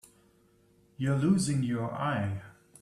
[0.97, 2.41] You're losing your eye.